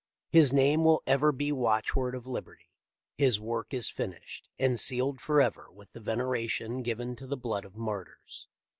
His 0.31 0.51
name 0.51 0.83
will 0.83 1.03
ever 1.05 1.31
be 1.31 1.49
the 1.49 1.57
watchword 1.57 2.15
of 2.15 2.25
liberty. 2.25 2.71
His 3.19 3.39
work 3.39 3.71
is 3.71 3.91
finished, 3.91 4.49
and 4.57 4.79
sealed 4.79 5.21
forever 5.21 5.67
with 5.71 5.91
the 5.93 6.01
veneration 6.01 6.81
given 6.81 7.15
to 7.17 7.27
the 7.27 7.37
blood 7.37 7.65
of 7.65 7.75
martyrs. 7.77 8.47